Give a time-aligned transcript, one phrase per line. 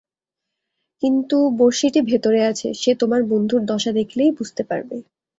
[1.03, 4.95] কিন্তু বঁড়শিটি ভিতরে আছে, সে তোমার বন্ধুর দশা দেখলেই বুঝতে পারবে।